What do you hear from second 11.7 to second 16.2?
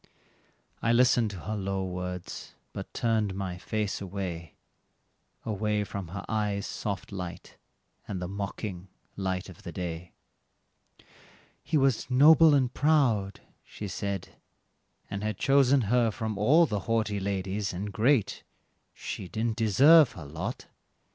was noble and proud," she said, "and had chosen her